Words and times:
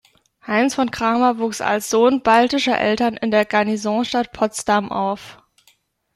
Heinz 0.47 0.73
von 0.73 0.89
Cramer 0.89 1.37
wuchs 1.37 1.61
als 1.61 1.91
Sohn 1.91 2.23
baltischer 2.23 2.75
Eltern 2.75 3.17
in 3.17 3.29
der 3.29 3.45
Garnisonsstadt 3.45 4.31
Potsdam 4.31 4.91
auf. 4.91 5.37